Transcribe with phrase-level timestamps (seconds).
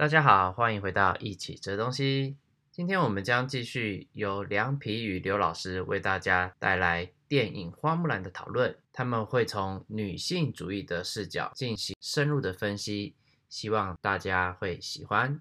[0.00, 2.38] 大家好，欢迎回到一起吃东西。
[2.70, 8.74] 今天我们将继续由凉皮与刘老师为大家带来电影《花木兰》的讨论。
[8.94, 13.14] 他们会从女性主义的视角进行深入的分析，
[13.50, 15.38] 希望大家会喜欢。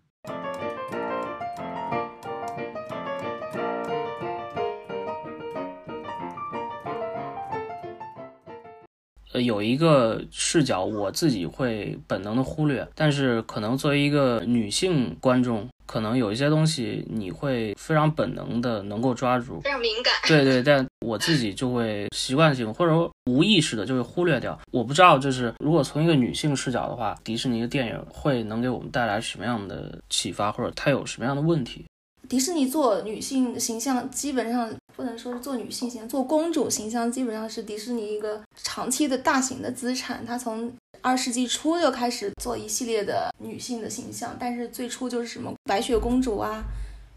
[9.39, 20.13] 呃，有一个视角我自己会本能的忽略，但是可能作为一个女性观众，可能有一些东西你会非常本能的能够抓住，非常敏感。
[20.27, 24.59] 对对，但我自己就会习惯性或者说无意识的就会忽略掉。
[24.71, 31.85] 我不知道，就是如果从一个女性视角的话，迪士尼的电影会能给我们带来什么样的启发，或者它有什么样的问题？
[32.27, 40.25] 迪士尼做女性形象，基本上不能说是做女性形象，做公主形象基本上是迪士尼一个长期的大型的资产。
[40.25, 46.61] 它从二世纪初就开始做一系列的女性的形象，但是最初就是什么白雪公主啊、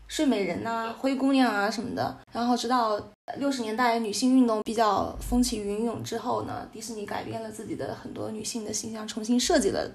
[0.07, 2.17] 睡美人啊、灰姑娘啊什么的。
[2.33, 3.01] 然后直到
[3.39, 9.91] 六十年代女性运动比较风起云涌之后呢，迪士尼改变了自己的很多女性的形象，重新设计了。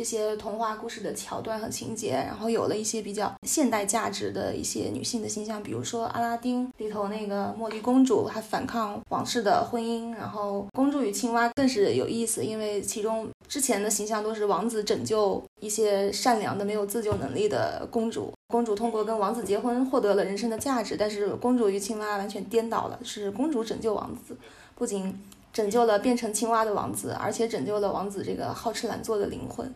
[0.00, 24.34] 这些童话故事的桥段和情节，然后有了一些比较现代价值的一些女性的形象，比如说阿拉丁里头那个茉莉公主，她反抗王室的婚姻，然后公主与青蛙更是有意思，因为其中之前的形象都是王子拯救一些善良的没有自救能力的公主，公主通过跟王子结婚获得了人生的价值，但是公主与青蛙完全颠倒了，是公主拯救王子，
[24.74, 25.20] 不仅。
[25.52, 29.68] 拯救了变成青蛙的王子，而且拯救了王子这个好吃懒做的灵魂。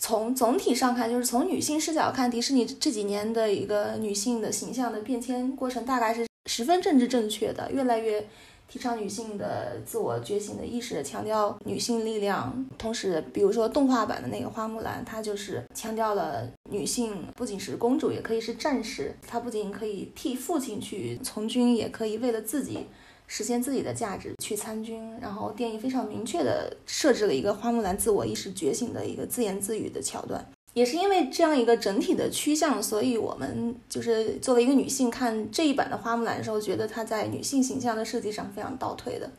[0.00, 8.26] 从总体上看，就是从女性视角看，迪士尼这几年的一个女性的形象的变迁过程，大概是十分政治正确的，越来越
[8.66, 12.66] 提倡女性的自我觉醒的意识，强调女性力量。
[12.78, 22.86] 同时，比如说动画版的那个花木兰，它就是强调了女性不仅是公主，也可以是战士，她不仅可以替父亲去从军，也可以为了自己。
[23.32, 30.44] 实现自己的价值去参军，然后电影非常明确地设置了一个花木兰自我意识觉醒的一个自言自语的桥段。
[30.74, 39.30] 也是因为这样一个整体的趋向，所以我们就是作为一个女性看这一版的花木兰的时候，觉得她在女性形象的设计上非常倒退的。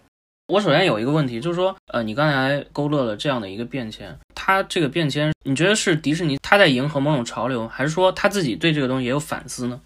[0.48, 9.80] 我首先有一个问题，就是说，呃，你刚才勾勒了这样的一个变迁，它这个变迁，你觉得是迪士尼他在迎合某种潮流，还是说他自己对这个东西也有反思呢？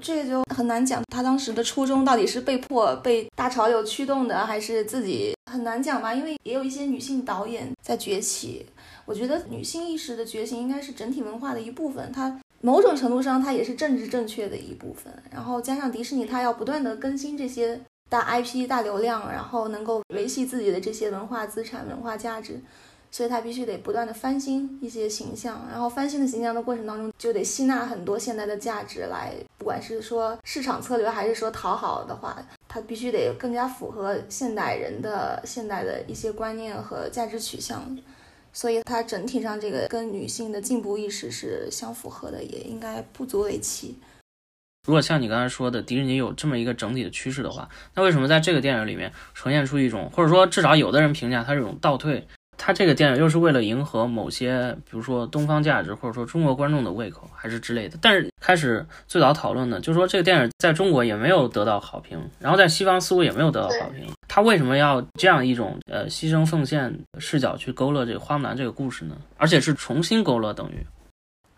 [0.00, 6.14] 这个就很难讲，他当时的初衷到底是被迫被大潮流驱动的，还是自己很难讲吧？
[6.14, 8.66] 因为也有一些女性导演在崛起，
[9.04, 15.12] 我觉得女性意识的觉醒应该是整体文化的一部分，它某种程度上它也是政治正确的一部分。
[15.30, 22.60] 然后加上迪士尼，它要不断的更新这些大 IP、大流量，然后能够维系自己的这些文化资产、文化价值。
[23.10, 32.36] 所以他必须得不断的翻新一些形象，然后翻新的形象的过程当中，就得吸纳很多现代的价值来，不管是说市场策略还是说讨好的话，
[32.68, 37.98] 他必须得更加符合现代人的现代的一些观念和价值取向。
[38.52, 43.96] 所以它整体上这个跟女性的进步意识是相符合的，也应该不足为奇。
[44.88, 52.26] 如果像你刚才说的，迪士尼有这么一个整体的趋势的话，那为什么在这个电影里面呈现出一种，或者说至少有的人评价它是一种倒退？
[52.62, 57.96] 他这个电影又是为了迎合某些，比如说东方价值，或者说中国观众的胃口，还是之类的。
[58.02, 64.06] 但是开始最早讨论的，就是说这个电影在中国也没有得到好评，然后在西方似乎也没有得到好评。
[64.28, 69.16] 他为什么要这样一种呃牺牲奉献视角去勾勒这个花木兰这个故事呢？
[69.38, 70.86] 而且是重新勾勒，等于。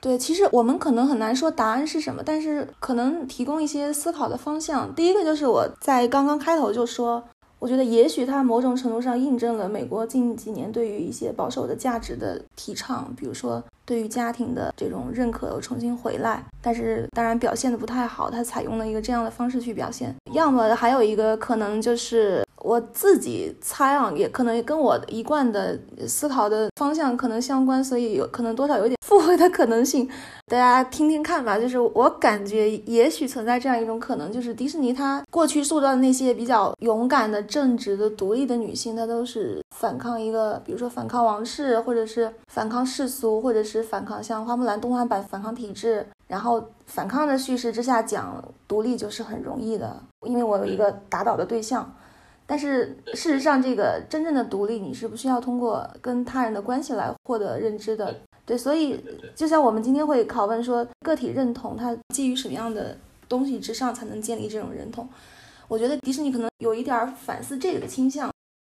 [0.00, 4.94] 对，其实我们可能很难说答案是什么，但是可能提供一些思考的方向。
[4.94, 7.24] 第一个就是我在刚刚开头就说。
[7.62, 20.14] 我觉得也许它某种程度上印证了美国近几年对于一些保守的价值的提倡，比如说对于家庭的这种认可又重新回来，但是当然表现的不太好，他采用了一个这样的方式去表现。
[20.32, 22.42] 要么还有一个可能就是。
[22.64, 30.08] 我自己猜啊，也可能跟我一贯的思考的方向可能相关，所以有可能多少有点附会的可能性，
[30.46, 31.58] 大家听听看吧。
[31.58, 51.92] 就是我感觉，也许存在这样一种可能，就是迪士尼它过去塑造的那些比较勇敢的、正直的、独立的女性，她都是反抗一个，比如说反抗王室，或者是反抗世俗，或者是反抗像花木兰动画版反抗体制，然后反抗的叙事之下讲独立就是很容易的，因为我有一个打倒的对象。
[52.46, 58.14] 但是事实上，这个真正的独立，你是不需要通过跟他人的关系来获得认知的。
[58.46, 62.96] 对，所以就像我们今天会拷问说，个体认同它基于什么样的
[63.28, 65.08] 东西之上才能建立这种认同？
[65.66, 68.31] 我觉得迪士尼可能有一点反思这个的倾向。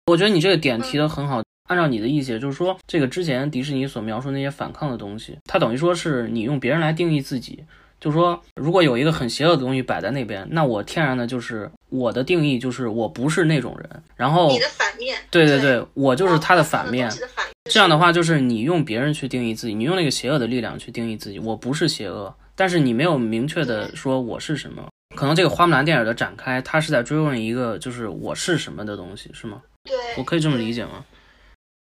[0.09, 7.63] 我觉得你这个点提的很好，按照你的意思，就是说这个之前迪士尼所描述那些反抗的东西，它等于说是你用别人来定义自己。
[8.01, 14.03] 就是说，如果有一个很邪恶的东西摆在那边，那我天然的就是我的定义就是我不是那种人。
[14.15, 17.11] 然后你的反面，对对对，对我就是他的反面。
[17.11, 24.87] 的反面这样的话，就是你用别人去定义自己，你用那个邪恶的力量去定义自己，我不是邪恶，但是你没有明确的说我是什么。
[25.17, 29.61] 可能这个花木兰电影的展开，它是在追问一个就是我是什么的东西，是吗？
[29.89, 31.05] 对，我可以这么理解吗？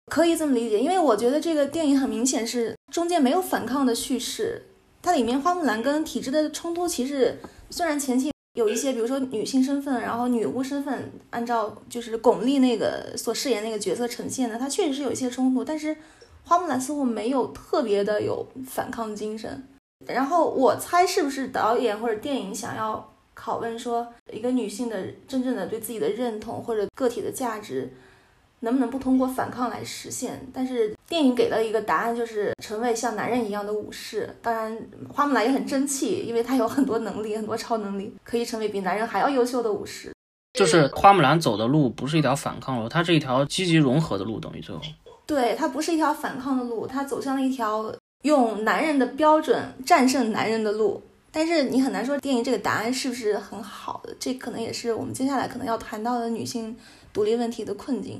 [0.05, 4.63] 可以这么理解，因为我觉得这个电影很明显是中间没有反抗的叙事。
[5.01, 7.38] 它里面花木兰跟体制的冲突，其实
[7.69, 15.95] 虽然前期有一些，比如说女性身份，然后女巫身份，按照就是巩俐那个所饰演那个角色呈现的，它确实是有一些冲突，但是
[16.43, 19.67] 花木兰似乎没有特别的有反抗精神。
[20.05, 27.94] 然后我猜是不是导演或者电影想要拷问说，一个女性的真正的对自己的认同或者个体的价值。
[28.62, 30.44] 能不能不通过反抗来实现？
[30.51, 34.36] 但是电影给了一个答案，就是成为像男人一样的武士。
[34.42, 34.75] 当然，
[35.13, 40.12] 花木兰也很争气，因为她有很多能力，很多超能力，可以成为比男人还要优秀的武士。
[40.54, 44.81] 就是花木兰走的路不是一条反抗路，它是一条积极融合的路，等于最后。
[45.28, 47.94] 对，它不是一条反抗的路，它走向了一条
[48.24, 51.00] 用男人的标准战胜男人的路。
[51.38, 56.75] 但是你很难说电影这个答案是不是很好的，这可能也是我们接下来可能要谈到的女性
[57.13, 58.19] 独立问题的困境。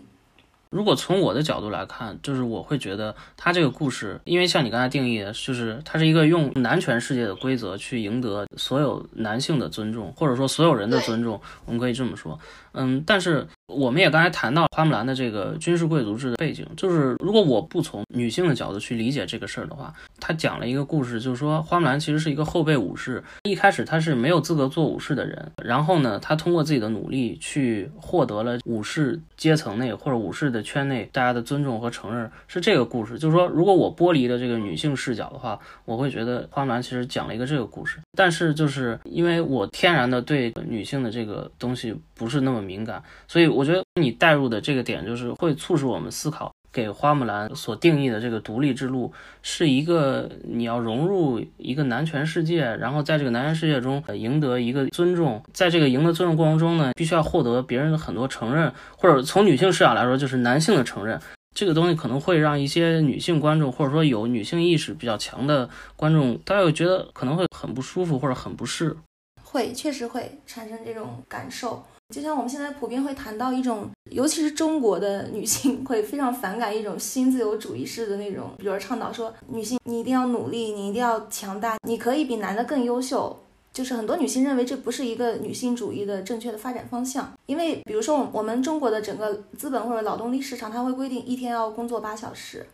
[0.70, 12.38] 如果从我的角度来看，就是我会觉得他这个故事，因为像你刚才定义的，就是它是一个用男权世界的规则去赢得所有男性的尊重，或者说所有人的尊重，我们可以这么说。
[12.78, 33.18] 嗯，但是我们也刚才谈到花木兰的这个军事贵族制的背景，就是如果我不从女性的角度去理解这个事儿的话，他讲了一个故事，就是说花木兰其实是一个后备武士，一开始他是没有资格做武士的人，然后呢，他通过自己的努力去获得了武士阶层内或者武士的圈内大家的尊重和承认，是这个故事。
[33.18, 61.20] 就是说，如果我剥离了这个女性视角的话，我会觉得花木兰其实讲了一个这个故事，但是就是因为我天然的对女性的这个东西不是那么敏感，所以我觉得你带入的这个点就是会促使我们思考，给花木兰所定义的这个独立之路是一个你要融入一个男权世界，然后在这个男权世界中赢得一个尊重，在这个赢得尊重过程中呢，必须要获得别人的很多承认，或者从女性视角来说，就是男性的承认。
[61.58, 68.96] 这个东西可能会让一些女性观众，或者说有女性意识比较强的观众，大家会觉得可能会很不舒服或者很不适，
[69.44, 71.84] 会确实会产生这种感受。
[72.14, 83.36] 就像我们现在普遍会谈到一种，尤其是中国的女性会非常反感一种新自由主义式的那种，比如倡导说女性你一定要努力，你一定要强大，你可以比男的更优秀。
[83.78, 92.66] 就是很多女性认为这不是一个女性主义的正确的发展方向，因为比如说我们中国的整个资本或者劳动力市场，它会规定一天要工作八小时。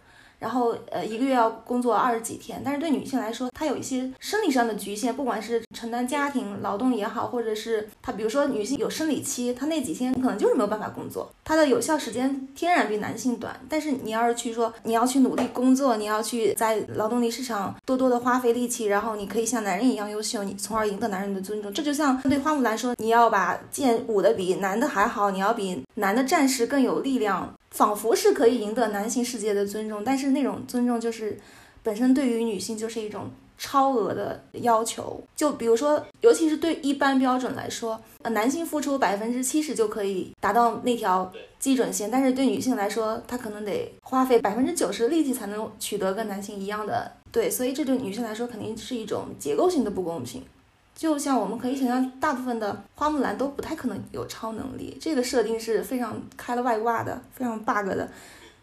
[0.44, 13.58] 然后，呃，一个月要工作二十几天，但是对女性来说，她有一些生理上的局限，不管是承担家庭劳动也好，或者是她，比如说女性有生理期，她那几天可能就是没有办法工作，她的有效时间天然比男性短。
[13.70, 21.72] 但是你要是去说你要去努力工作，你要去在劳动力市场多多的花费力气，然后你可以像男人一样优秀，你从而赢得男人的尊重。
[21.74, 27.50] 这就像对花木兰说，你要把剑舞得比男的还好，你要比男的战士更有力量。
[27.74, 31.40] 仿佛是可以赢得男性世界的尊重，但是那种尊重就是
[31.82, 35.20] 本身对于女性就是一种超额的要求。
[35.36, 47.12] 就比如说，尤其是对一般标准来说，呃，男性付出百分之七十就可以达到那条基准线，但是对女性来说，她可能得花费百分之九十的力气才能取得跟男性一样的。
[47.32, 50.44] 对，所以这对女性来说肯定是一种结构性的不公平。
[50.96, 58.08] 就像我们可以想象，大部分的花木兰都不太可能有超能力，这个设定是非常开了外挂的，非常 bug 的。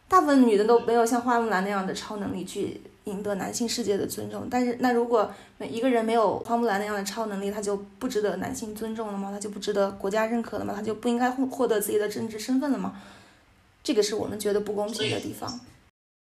[0.08, 4.48] 大部分女的都没有像花木兰那样的超能力去赢得男性世界的尊重。
[4.50, 9.30] 但是，那如果每一个人没有花木兰那样的超能力，他就不值得男性尊重了吗？
[9.30, 10.72] 他就不值得国家认可了吗？
[10.74, 13.00] 他就不应该获获得自己的政治身份了吗？
[13.84, 15.60] 这个是我们觉得不公平的地方。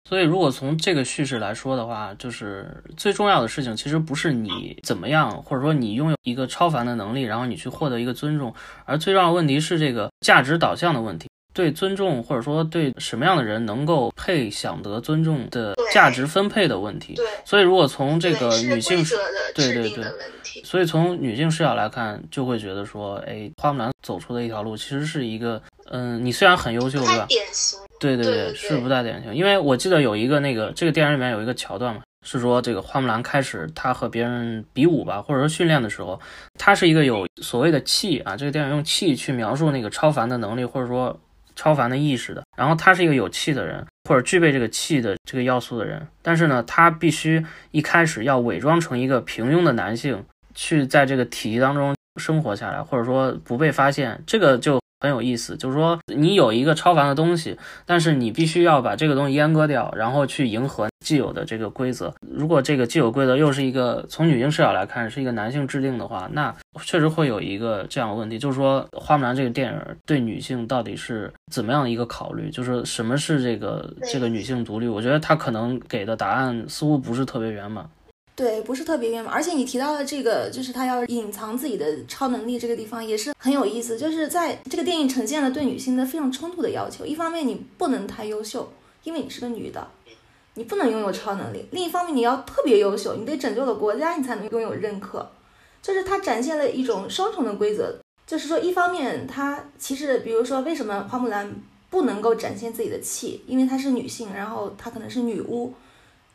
[0.07, 8.51] 所以，如果从这个叙事来说的话，就是最重要的事情其实不是你怎么样，或者说你拥有一个超凡的能力，然后你去获得一个尊重，
[8.85, 17.13] 而最重要的问题是这个价值导向的问题，对尊重或者说对什么样的人能够配享得尊重的价值分配的问题。
[17.13, 17.25] 对。
[17.45, 19.03] 所以，如果从这个女性
[19.53, 20.05] 对对对，
[20.63, 27.27] 所以从女性视角来看，就会觉得说，哎，花木兰走出的一条路其实是一个，嗯，你虽然很优秀，对吧？
[27.99, 29.35] 对对对，是不太典型。
[29.35, 36.19] 因为我记得有一个那个这个电影里面有一个桥段嘛，是说这个花木兰开始她和别人比武吧，或者说训练的时候，
[36.57, 41.19] 她是一个有所谓的气啊，这个电影用气去描述那个超凡的能力，或者说
[41.55, 50.23] 超凡的意识的，然后他是一个有气的人，或者具备这个气的这个要素的人，但是呢，他必须一开始要伪装成一个平庸的男性，
[50.55, 54.79] 去在这个体系当中生活下来，或者说不被发现，这个就。
[54.99, 62.13] 很有意思，就是说你有一个超凡的东西，但是你必须要把这个东西阉割掉，然后去迎合既有的这个规则。
[62.21, 66.53] 如果这个既有规则又是一个从女性视角来看是一个男性制定的话，那
[66.83, 72.49] 确实会有一个这样的问题，就是说《花木兰》这个电影对女性到底是怎么样的一个考虑？
[72.49, 74.87] 就是什么是这个这个女性独立？
[74.87, 77.89] 我觉得他可能给的答案似乎不是特别圆满。
[78.39, 87.05] 对，不是特别圆满，而且你提到的这个，就是他要隐藏自己的超能力这个地方也是很有意思，就是在这个电影呈现了对女性的非常冲突的要求。
[87.05, 88.71] 一方面你不能太优秀，
[89.03, 89.85] 因为你是个女的，
[90.53, 95.29] 你不能拥有超能力；另一方面你要特别优秀，你得拯救了国家，你才能拥有认可。
[95.81, 97.93] 就是它展现了一种双重的规则，
[98.25, 101.53] 就是说一方面它其实，比如说为什么花木兰
[101.89, 105.73] 不能够展现自己的气，因为她是女性，然后她可能是女巫。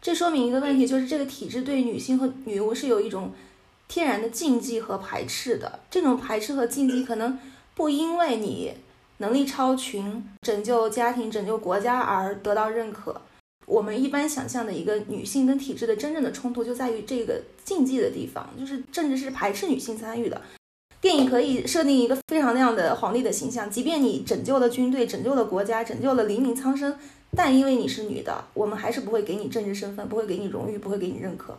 [0.04, 3.32] 这说明一个问题，就是这个体制对女性和女巫是有一种
[3.88, 5.80] 天然的禁忌和排斥的。
[5.90, 7.38] 这种排斥和禁忌可能
[7.74, 8.74] 不因为你
[9.16, 13.18] 能力超群、拯救家庭、拯救国家而得到认可。
[13.64, 20.38] 我们一般想象的一个女性跟体制的真正的冲突，就在于这个禁忌的地方，就是政治是排斥女性参与的。
[21.04, 26.96] 电影可以设定一个非常亮的皇帝的形象，即便你拯救了军队、拯救了国家、拯救了黎民苍生。
[27.36, 31.58] 但因为你是女的，我们还是不会给你政治身份，不会给你荣誉，不会给你认可。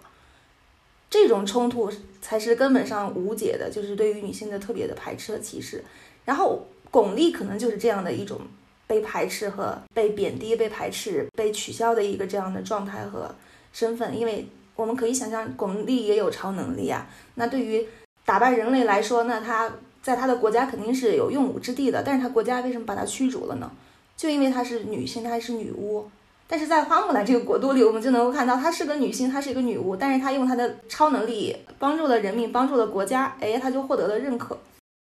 [1.12, 1.92] 这种冲突
[2.24, 5.84] 才是根本上无解的，就是对于女性的特别的排斥和歧视。
[6.26, 8.42] 然后巩俐可能就是这样的一种
[8.88, 13.36] 被排斥和被贬低、被排斥、被取消的一个这样的状态和
[13.72, 14.20] 身份。
[14.20, 17.08] 因为我们可以想象，巩俐也有超能力啊。
[17.36, 17.88] 那对于
[18.26, 22.04] 打败人类来说，那他在他的国家肯定是有用武之地的。
[22.04, 23.72] 但是他国家为什么把他驱逐了呢？
[24.18, 26.10] 就因为她是女性，她还是女巫，
[26.48, 34.58] 但是在花木兰这个国度里，我们就能够看到她是个女性，她是一个女巫，但是她用她的超能力帮助了人民，帮助了国家，哎，她就获得了认可。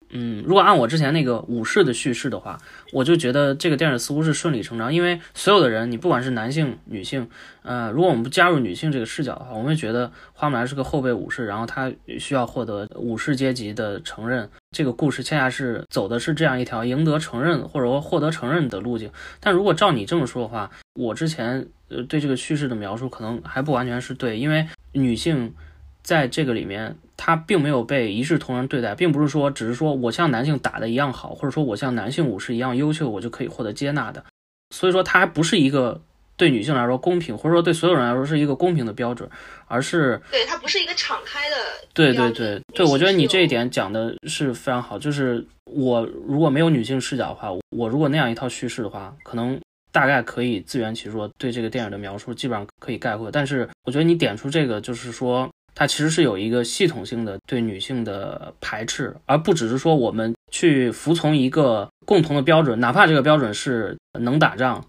[0.09, 2.57] 嗯，如果按我之前那个武士的叙事的话，
[2.93, 7.29] 我就觉得这个电影似乎是顺理成章，因为所有的人，你不管是男性、女性，
[7.63, 14.49] 呃，如果我们不加入女性这个视角的话，我们会觉得花木兰是个后备武士，然后她需要获得武士阶级的承认。
[14.71, 19.11] 这个故事恰恰是走的是这样一条赢得承认或者说获得承认的路径。
[19.39, 25.53] 但如果照你这么说的话，我之前呃对这个叙事的描述可能还不完全是对，因为女性
[26.01, 26.95] 在这个里面。
[27.17, 34.23] 他并没有被一视同仁对待，并不是说只是说我像男性打的一样好，或者说我像男性武士一样优秀，我就可以获得接纳的。
[34.69, 35.99] 所以说，他还不是一个
[36.35, 39.27] 对女性来说公平，或者说对所有人来说是一个公平的标准，
[39.65, 41.55] 而是对他不是一个敞开的。
[41.93, 44.99] 对对对对，我觉得你这一点讲的是非常好。
[44.99, 49.59] 就是我如果没有女性视角的话，我如果那样一套叙事的话，可能
[49.91, 53.31] 大概可以自圆其说，对这个电影的描述基本上可以概括。
[53.31, 55.49] 但是我觉得你点出这个，就是说。
[55.79, 64.83] 它其实是有一个系统性的对女性的排斥，而不只是说我们去服从一个共同的标准，哪怕这个标准是能打仗，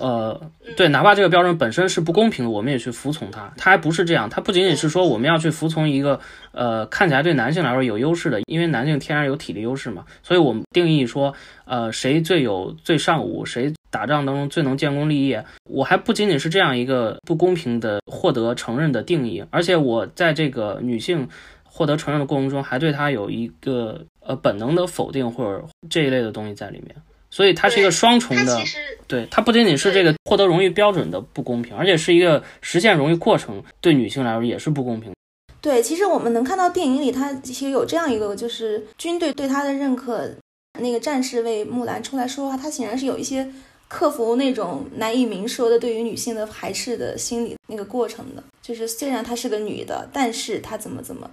[0.00, 3.52] 呃，对，哪怕这个标准本身是不公平的，我们也去服从它。
[3.56, 6.18] 它还不是这样，它不仅仅是说我们要去服从一个，
[6.50, 11.32] 呃，看起来对男性来说有优势的，因为男性天然有体力优势嘛，所以我们定义说，
[11.66, 13.72] 呃，谁最有最尚武，谁。
[13.96, 21.26] 打仗当中最能建功立业，我还不仅仅是这样一个不公平的获得承认的定义，而且我在这个女性
[21.64, 26.94] 获得承认的过程中，还对她有一个呃本能的否定或者这一类的东西在里面，
[27.30, 28.58] 所以它是一个双重的，
[29.06, 35.10] 对，它不仅仅是这个获得荣誉标准的不公平，而且是一个实现荣誉过程对女性来说也是不公平。
[35.62, 40.30] 对，其实我们能看到电影里，它其实有这样一个，就是军队对她的认可，
[40.78, 43.48] 那个战士为木兰出来说话，他显然是有一些。
[43.88, 51.30] 克服那种难以明说的对于女性的排斥的心理那个过程的，就是虽然她是个女的，但是她怎么怎么，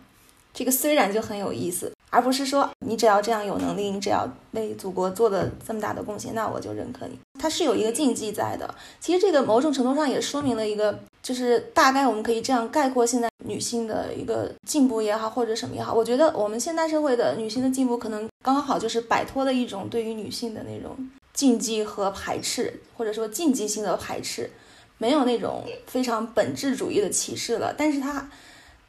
[0.54, 7.18] 这个虽然就很有意思，而不是说你只要这样有能力，你只要为祖国做了这么大的贡献，那我就认可你。
[7.40, 8.74] 它是有一个禁忌在的。
[9.00, 15.92] 其实这个某种程度上也说明了一个，就是大概我们可以这样概括现在女性的一个进步也好，或者什么也好。
[15.92, 20.96] 我觉得我们现代社会的女性的进步，可能刚好就是摆脱了一种对于女性的那种。
[21.34, 24.50] 禁忌和排斥，或者说禁忌性的排斥，
[24.98, 28.30] 没有那种非常本质主义的歧视了，但是它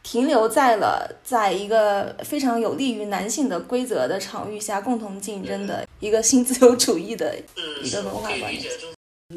[0.03, 7.35] 停留在了在一个非常有利于男性的规则的场域下共同竞争的一个新自由主义的
[7.83, 8.63] 一个文化观念。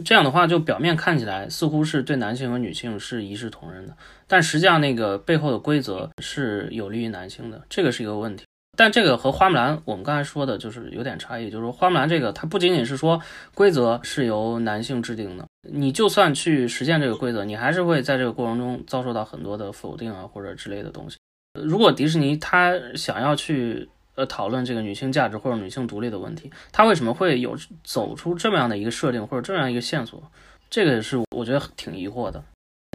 [0.03, 3.95] 这样的话，就表面看起来似乎是对男性和女性是一视同仁的，
[4.27, 8.43] 但实际上那个背后的规则是有利于男性的，这个是一个问题。
[8.77, 13.19] 但这个和花木兰我们刚才说的就是有点差异，就是说花木兰这个它不仅仅是说
[13.55, 21.17] 规则是由男性制定的，你就算去实现这个规则，你还是会在这个过程中遭受到很多的否定啊或者之类的东西。
[21.59, 30.21] 如果迪士尼他想要去呃讨论这个女性价值或者女性独立的问题，他为什么会有走出这么样的一个设定或者这样一个线索？
[30.69, 32.43] 这个也是我觉得挺疑惑的。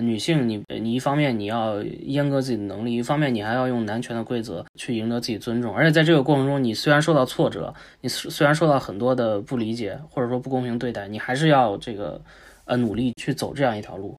[0.01, 12.19] 女性你，你一方面你要阉割自己的能力，一方面你还要用男权的规则去赢得自己尊重，而且在这个过程中，你虽然受到挫折，你虽然受到很多的不理解或者说不公平对待，你还是要这个
[12.65, 14.17] 呃努力去走这样一条路。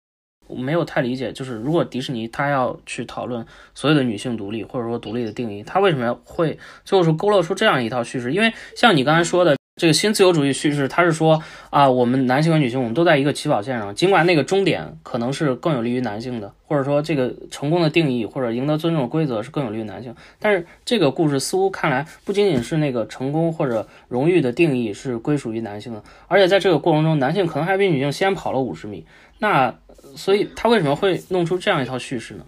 [0.47, 8.31] 我没有太理解，就是如果迪士尼他要去讨论所有的女性独立或者说独立的定义，他为什么要会最后是勾勒出这样一套叙事？
[8.31, 9.57] 因为像你刚才说的。
[9.75, 29.03] 这个新自由主义叙事，它是说啊，我们男性和女性，我们都在一个起跑线上，尽管那个终点可能是更有利于男性的，或者说这个成功的定义或者赢得尊重的规则是更有利于男性，但是这个故事似乎看来不仅仅是那个成功或者荣誉的定义是归属于男性的，而且在这个过程中，男性可能还比女性先跑了五十米，
[29.39, 29.73] 那
[30.15, 32.45] 所以他为什么会弄出这样一套叙事呢？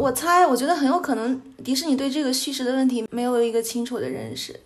[0.00, 4.58] 我猜，我觉得很有可能迪士尼对这个叙事的问题没有一个清楚的认识。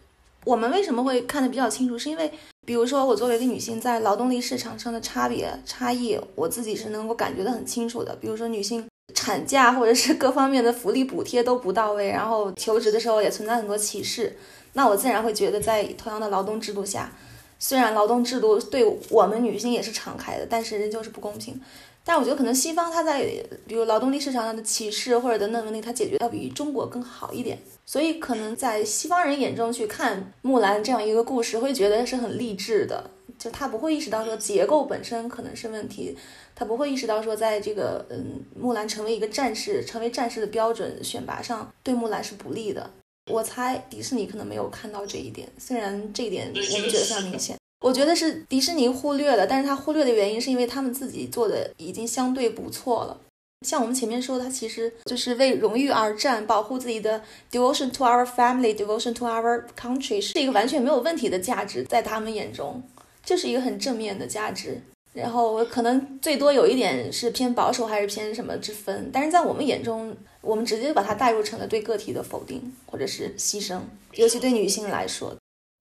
[0.44, 1.98] 我们为什么会看得比较清楚？
[1.98, 2.32] 是因为，
[2.66, 8.16] 比如说我作为一个女性，在劳动力市场上的差别差异，我自己是能够感觉得很清楚的。
[8.16, 14.36] 比如说女性产假或者是各方面的福利补贴都不到位，然后求职的时候也存在很多歧视，
[14.72, 17.12] 那我自然会觉得，在同样的劳动制度下，
[17.58, 21.60] 虽然劳动制度对我们女性也是敞开的，但是仍旧是不公平。
[22.04, 23.20] 但我觉得可能西方它在
[23.66, 27.58] 比如劳动力市场上的歧视或者等等问题，它解决要比中国更好一点。
[27.88, 33.10] 所以可能在西方人眼中去看木兰这样一个故事，会觉得是很励志的。
[33.38, 36.14] 就他不会意识到说结构本身可能是问题，
[36.54, 42.90] 他不会意识到说在这个嗯木兰成为一个战士、成为战士的标准选拔上对木兰是不利的。
[43.32, 47.56] 我猜迪士尼可能没有看到这一点，虽然这一点我们觉得非常明显。
[47.80, 53.18] 我觉得是迪士尼忽略了，但是他忽略的原因是因为他们自己做的已经相对不错了。
[53.66, 62.80] 像我们前面说，他其实就是为荣誉而战，保护自己的 devotion to our family, devotion to our country 是一个完全没有问题的价值，在他们眼中，
[63.24, 64.80] 这是一个很正面的价值。
[65.12, 73.80] 然后可能最多有一点是偏保守还是偏什么之分，但是在我们眼中，我们直接把它带入成了对个体的否定或者是牺牲，
[74.12, 75.36] 尤其对女性来说。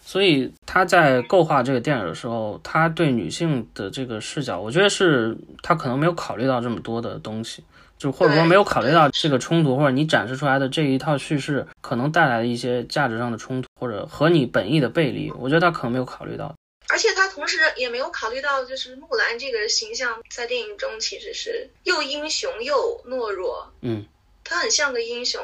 [0.08, 7.62] 所以他在构画这个电影的时候，他对女性的这个视角，我觉得是他可能没有考虑到这么多的东西，
[7.98, 16.56] 就或者说没有考虑到这个冲突，或者你展示出来的这一套叙事可能带来的一些价值上的冲突，或者和你本意的背离，我觉得他可能没有考虑到。
[16.88, 24.06] 而且他同时也没有考虑到，就是木兰这个形象在电影中其实是又英雄又懦弱，嗯，
[24.46, 25.41] 他很像个英雄，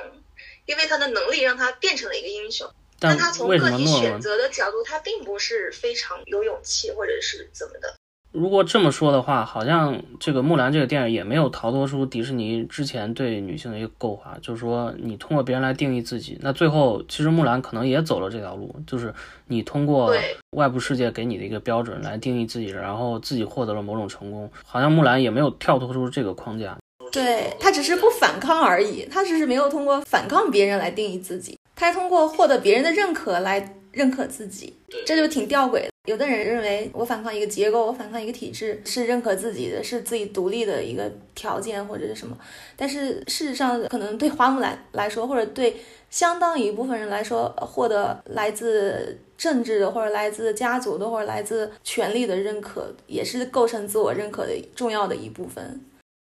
[0.66, 2.66] 因为他的能力让他变成了一个英雄。
[3.04, 7.94] 但他从个体选择的角度，他并不是非常有勇气，或者是怎么的。
[8.32, 16.36] 如果这么说的话，好像这个木兰这个电影也没有逃脱出迪士尼之前对女性的一个构画，就是说你通过别人来定义自己。
[16.42, 19.14] 那最后其实木兰可能也走了这条路，就是
[19.46, 20.12] 你通过
[20.58, 24.50] 外部世界给你的一个标准来定义自己，然后自己获得了某种成功。
[24.66, 26.76] 好像木兰也没有跳脱出这个框架。
[27.12, 31.56] 对，他只是不反抗而已，他只是没有通过反抗别人来定义自己。
[31.76, 34.74] 他是通过获得别人的认可来认可自己，
[35.06, 35.88] 这就挺吊诡的。
[36.06, 42.38] 有的人认为我反抗一个结构，我反抗一个体制是认可自己的，是自己独立的一个条件或者是什么。
[42.76, 45.78] 但是事实上，可能对花木兰来说，或者对
[46.10, 55.80] 相当一部分人来说，获得来自政治的或者来自家族的或者来自权力的认可，也是构成自我认可的重要的一部分。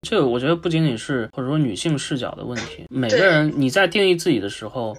[0.09, 4.97] 这个我觉得不仅仅是或者说女性视角的问题，每个人你在定义自己的时候。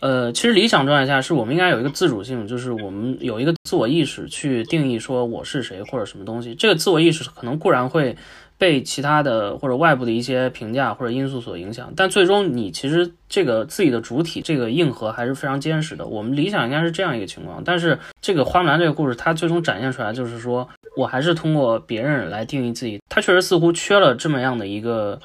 [0.00, 6.54] 呃，其实理想状态下是我们应该有一个自主性，就是我们有一个自我意识去定义说我是谁或者什么东西。
[6.54, 8.16] 这个自我意识可能固然会
[8.56, 16.06] 被其他的或者外部的一些评价或者因素所影响，但最终你其实这个自己的主体这个硬核还是非常坚实的。
[16.06, 25.20] 我们理想应该是这样一个情况，但是这个花木兰这个故事它最终展现出来就是说我还是通过别人来定义自己，它确实似乎缺了这么样的一个。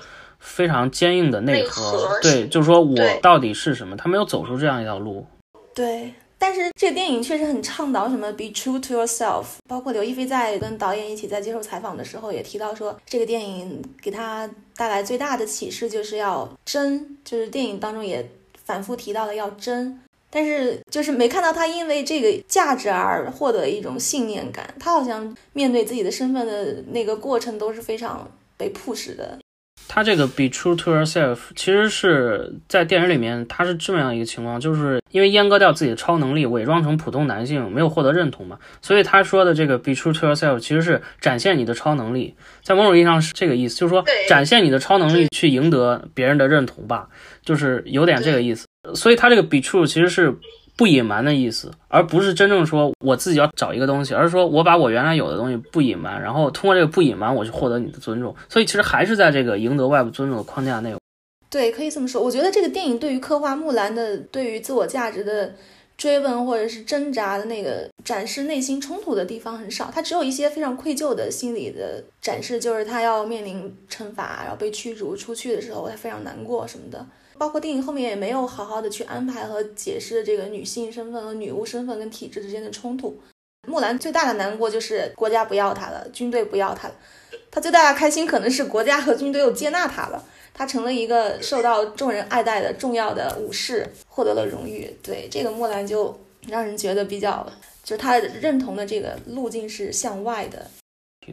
[0.45, 3.97] 非常坚硬的内核，对，就是说我到底是什么？
[3.97, 5.25] 他没有走出这样一条路。
[5.73, 9.45] 对，但是这个电影确实很倡导什么 “be true to yourself”。
[9.67, 18.25] 包括刘亦菲在跟导演一起在接受采访的时候也提到说，这个电影给他带来最大的启示就是要真，就是电影当中也
[18.63, 24.73] 反复提到了要真，但是就是没看到他因为这个价值而获得一种信念感。
[24.79, 29.37] 他好像面对自己的身份的那个过程都是非常被 push 的。
[29.87, 47.07] 他这个 be true to yourself，其实是在电影里面，他是这么样一个情况，就是因为阉割掉自己的超能力，伪装成普通男性，没有获得认同嘛，所以他说的这个 be true to yourself，其实是展现你的超能力，在某种意义上是这个意思，就是说展现你的超能力去赢得别人的认同吧，
[47.43, 48.65] 就是有点这个意思。
[48.93, 50.35] 所以他这个 be true 其实是。
[50.77, 58.35] 不隐瞒的意思，而不是真正说我自己要找一个东西，而是说我把我原来有的东西不隐瞒，然后通过这个不隐瞒，我去获得你的尊重。
[58.49, 60.93] 所以其实还是在这个赢得外部尊重的框架内。
[61.49, 62.21] 对，可以这么说。
[62.21, 65.55] 我觉得这个电影对于刻画木兰的对于自我价值的
[65.97, 77.05] 追问或者是挣扎的那个展示内心冲突的地方很少，它只有一些非常愧疚的心理的展示，就是他要面临惩罚，然后被驱逐出去的时候，他非常难过什么的。
[77.37, 83.19] 包括电影后面也没有好好的去安排和解释这个女性身份和女巫身份跟体制之间的冲突。
[83.67, 86.95] 木兰最大的难过就是国家不要她了，军队不要她了。
[87.49, 94.95] 她最大的开心可能是国家和军队又接纳她了，她成了一个受到众人爱戴的重要的武士，获得了荣誉。
[95.01, 96.15] 对，这个木兰就
[96.47, 97.45] 让人觉得比较，
[97.83, 100.69] 就是她认同的这个路径是向外的。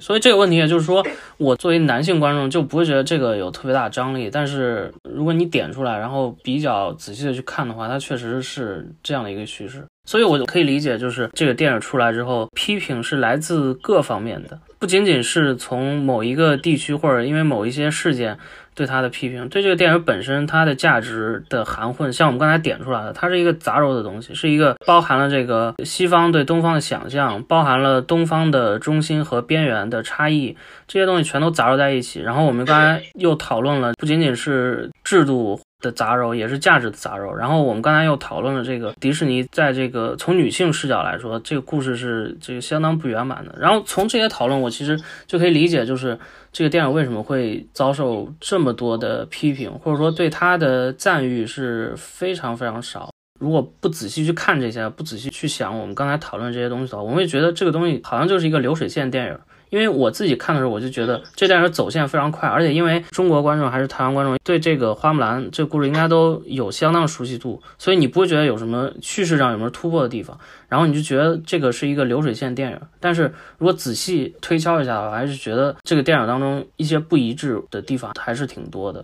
[0.01, 1.05] 所以这个问题也就是说，
[1.37, 4.31] 我作为男性观众就不会觉得这个有特别大的张力。
[4.31, 9.85] 但是如果你点出来，然后比较仔细的去看的话，它确实是这样的一个趋势。
[10.05, 18.39] 所以我就可以理解，就是这个电影出来之后，批评是来自各方面的，不仅仅是从某一个地区或者因为某一些事件。
[18.75, 30.57] 对他的批评，对这个电影本身它的价值的含混，像我们刚才点出来的，它是一个杂糅的东西，是一个包含了这个西方对东方的想象，包含了东方的中心和边缘的差异，
[30.89, 32.21] 这些东西全都杂糅在一起。
[32.21, 37.31] 然后我们刚才又讨论了，不仅仅是制度的杂糅，也是价值的杂糅。
[37.35, 43.55] 然后我们刚才又讨论了这个迪士尼在这个从女性视角来说，这个故事是这个相当不圆满的。
[43.59, 46.19] 然后从这些讨论，我其实就可以理解，就是。
[46.53, 53.11] 这个电影为什么会遭受这么多的批评，或者说对他的赞誉是非常非常少？
[53.41, 59.39] 如果不仔细去看这些，不仔细去想我们刚才讨论这些东西的话，我们会觉得这个东西好像就是一个流水线电影。
[59.73, 72.79] 因为我自己看的时候，我就觉得这电影走线非常快，而且因为中国观众还是台湾观众对这个花木兰这个故事应该都有相当熟悉度，所以你不会觉得有什么叙事上有什么突破的地方，然后你就觉得这个是一个流水线电影。
[73.01, 79.03] 但是如果仔细推敲一下的话，还是觉得这个电影当中一些不一致的地方还是挺多的。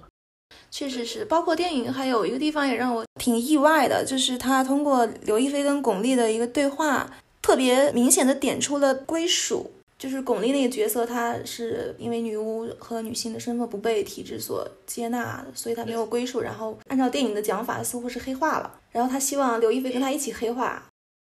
[0.70, 7.08] 确实是，包括电影还有一个地方也让我挺意外的，就是他通过刘亦菲跟巩俐的一个对话，
[7.40, 9.72] 特别明显的点出了归属。
[9.98, 16.40] 就是巩俐那个角色，她是因为女巫和女性的身份不被体制所接纳，所以她没有归属。
[16.40, 18.78] 然后按照电影的讲法，似乎是黑化了。
[18.92, 20.80] 然后她希望刘亦菲跟她一起黑化，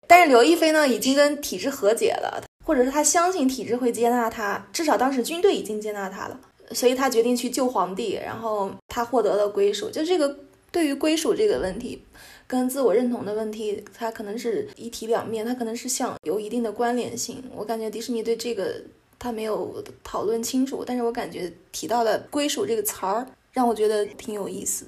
[0.06, 6.38] 但是刘亦菲呢，已经跟体制和解了，或者是她相信体制会接纳她，至少当时军队已经接纳她了，
[6.72, 9.88] 所以她决定去救皇帝，然后她获得了归属。
[9.88, 10.38] 就这个
[10.70, 12.04] 对于归属这个问题。
[12.48, 17.44] 跟自我认同的问题，它可能是一体两面，它可能是像有一定的关联性。
[17.54, 18.74] 我感觉迪士尼对这个
[19.18, 24.86] 他没有讨论清楚，但是我感觉提到的“归属”这个词儿，让我觉得挺有意思。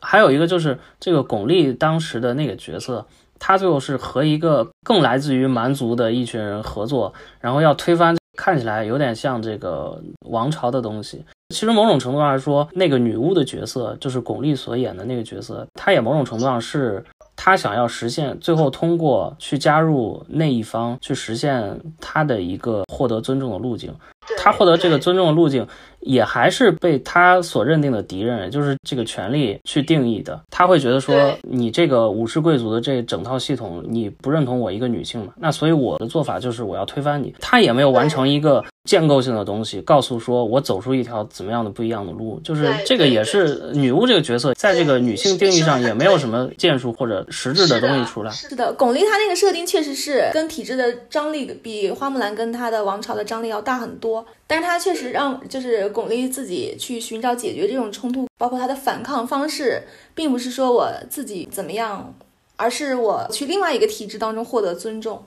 [0.00, 3.06] 还有一个就是这个巩俐当时的那个角色，
[3.38, 11.24] 他最后是和一个更来自于蛮族的一群人合作，然后要推翻，看起来有点像这个王朝的东西。
[11.48, 17.04] 其实某种程度上来说，那个女巫的角色就是巩俐所演的那个角色，她也某种程度上是
[17.40, 23.94] 她想要实现，最后通过去加入那一方去实现他的一个获得尊重的路径。
[24.36, 25.66] 他获得这个尊重的路径，
[26.00, 30.38] 也还是被他所认定的敌人，也就是这个权利去定义的。
[30.50, 35.32] 他会觉得说，你这个武士贵族的这整套系统，你不认同我一个女性嘛？
[35.38, 37.34] 那所以我的做法就是我要推翻你。
[37.40, 38.62] 他也没有完成一个。
[38.88, 48.30] 建构性的东西，告诉说我走出一条怎么样的不一样的路，就是这个也是女巫这个角色，在这个女性定义上也没有什么建树或者实质的东西出来。
[48.32, 59.82] 是的，巩俐她那个设定确实是跟体制的张力比花木兰跟她的王朝的张力要大很多，但是她确实让就是巩俐自己去寻找解决这种冲突，包括她的反抗方式，
[60.14, 62.14] 并不是说我自己怎么样，
[62.56, 65.22] 而是我去另外一个体制当中获得尊重，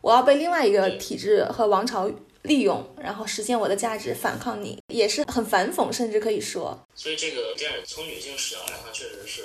[0.00, 2.08] 我要被另外一个体制和王朝。
[2.42, 6.78] 利用，然后实现我的价值，反抗你，也是很反讽，甚至可以说。
[6.94, 9.42] 所以这个电影从女性视角来看，确实是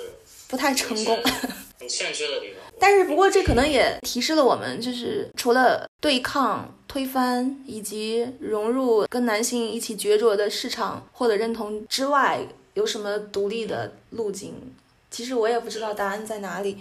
[0.48, 1.18] 不太成功，
[1.78, 2.62] 很欠缺的地方。
[2.78, 12.40] 但是不过这可能也提示了我们，就是除了对抗、推翻以及融入跟男性一起角逐的市场获得认同之外，
[12.74, 14.54] 有什么独立的路径？
[15.10, 16.78] 其实我也不知道答案在哪里。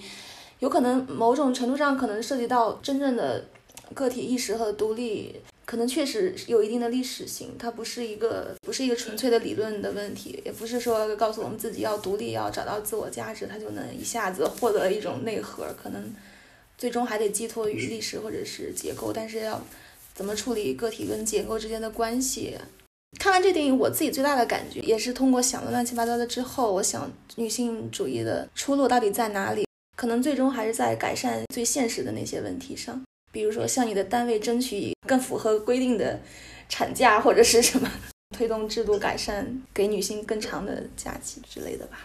[0.59, 3.43] 有可能某种程度上可能涉及到真正的。
[3.93, 16.13] 个体意识和独立，可能确实有一定的历史性，它不是一个不是一个纯粹的理论的问题，也不是说告诉我们自己要独立，要找到自我价值，它就能一下子获得一种内核，可能
[16.77, 19.61] 最终还得寄托于历史或者是结构，但是要
[20.13, 22.55] 怎么处理个体跟结构之间的关系？
[23.17, 29.65] 看完这电影，我自己最大的感觉也是通过想了乱七八糟的之后，我想女性主义的出路到底在哪里？
[29.95, 33.01] 可能最终还是在改善最现实的那些问题上，
[33.35, 36.17] 比如说向你的单位争取更符合规定的
[36.69, 37.91] 产假，或者是什么
[38.33, 41.97] 推动制度改善，给女性更长的假期之类的吧。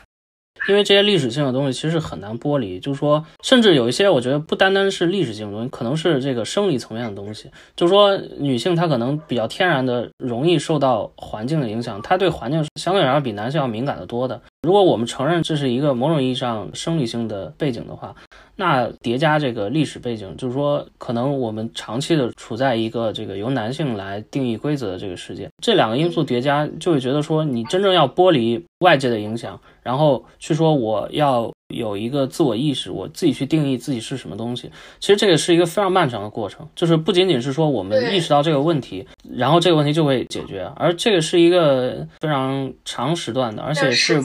[0.68, 7.48] 因为这些历史性的东西其实很难剥离，就是说，甚至有一些我觉得不单单是历史性的东西，可能是这个生理层面的东西。
[7.74, 14.42] 就是说，女性她可能比较天然的容易受到环境的影响，她对环境相对来说比男性要敏感得多的。
[14.62, 18.14] 如果我们承认这是一个某种意义上生理性的背景的话，
[18.56, 31.50] 那叠加这个历史背景，就是说，可能我们长期的处在一个这个由男性来定义规则的这个世界，这两个因素叠加，就会觉得说，你真正要剥离外界的影响，然后去说我要。
[31.70, 34.70] 有一个自我意识，我自己去定义自己是什么东西。
[34.98, 44.20] 其实这个是一个非常漫长的过程，就是不仅仅是说我们意识到这个问题，然后这个问题就会解决，而这个是一个非常长时段的，而且是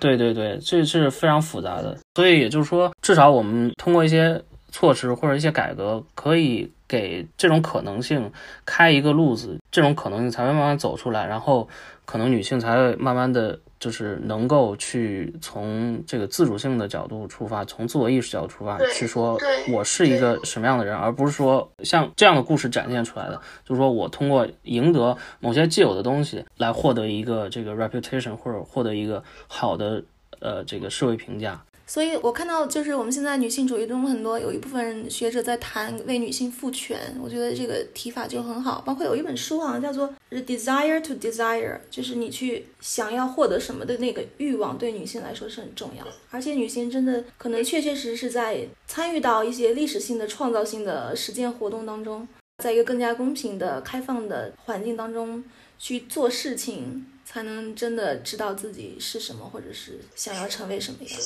[0.00, 1.98] 对对对，这是非常复杂的。
[2.14, 8.30] 所以也就是说，至少我们通过一些措施或者一些改革，可以给这种可能性
[8.64, 11.68] 开一个路子，这种可能性才会慢慢走出来，然后
[12.04, 13.58] 可能女性才会慢慢的。
[13.82, 19.36] 就是能够去从这个自主性的角度出发，从自我意识角度出发去说
[19.72, 30.04] 我是一个什么样的人，而不是说像这样的故事展现出来的，就是说我通过赢得某些既有的东西来获得一个这个 reputation 或者获得一个好的
[30.38, 31.60] 呃这个社会评价。
[31.92, 38.80] 所以我看到，就是我们现在女性主义中很多有一部分学者在谈为女性赋权，我觉得这个提法就很好。
[38.80, 46.02] 包括有一本书好像叫做《The Desire to Desire》，就是你去想要获得什么的那个欲望，对女性来说是很重要。
[46.30, 52.26] 而且女性真的可能确确实实是在参与到一些历史性的创造性的实践活动当中，
[52.64, 55.44] 在一个更加公平的开放的环境当中
[55.78, 61.20] 去做事情，才能真的知道自己是什么，或者是想要成为什么样。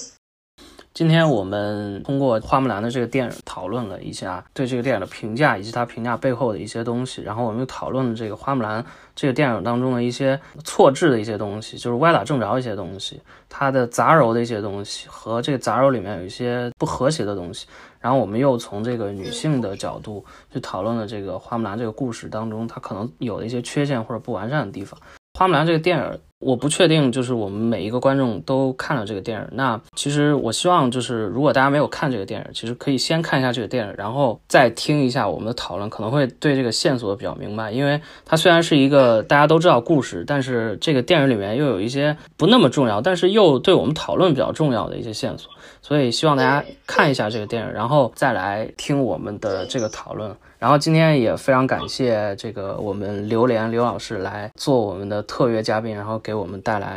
[0.96, 7.20] 今天我们通过《花木兰》的这个电影讨论了一下对这个电影的评价，以及它评价背后的一些东西。
[7.20, 8.82] 然后我们又讨论了这个《花木兰》
[9.14, 17.66] 这个电影当中的一些错置的一些东西，就是歪打正着一些东西，它的杂糅的一些东西和这个杂糅里面有一些不和谐的东西。
[18.00, 24.98] 然后我们又从这个女性的角度去讨论了这个《花木兰》这个故事当中它可能有的一些缺陷或者不完善的地方。
[25.38, 26.18] 《花木兰》这个电影。
[26.38, 29.48] 我不确定，就是我们每一个观众都看了这个电影。
[29.52, 37.72] 那其实我希望，就是如果大家没有看这个电影，其实可以先看一下这个电影，然后再听一下我们的讨论，可能会对这个线索比较明白。
[37.72, 45.50] 因为它虽然是一个大家都知道故事，但是这个电影里面又有一些不那么重要，但是又对我们讨论比较重要的一些线索。
[45.80, 50.36] 所以希望大家看一下这个电影，然后再来听我们的这个讨论。
[50.58, 56.96] 然后今天也非常感谢这个我们榴莲刘老师来做我们的特约嘉宾，然后给我们带来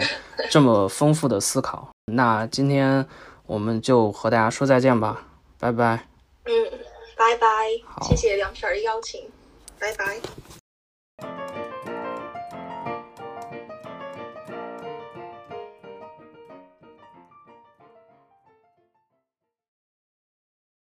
[0.49, 1.87] 这么丰富的思考。
[2.11, 3.05] 那今天
[3.45, 5.21] 我们就和大家说再见吧，
[5.59, 6.07] 拜拜。
[6.45, 6.51] 嗯，
[7.15, 7.47] 拜拜。
[7.85, 9.29] 好，谢谢梁皮儿的邀请，
[9.77, 10.19] 拜拜。